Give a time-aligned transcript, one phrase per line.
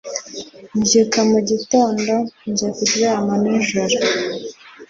[0.79, 2.13] mbyuka mu gitondo
[2.49, 3.95] njya kuryama nijoro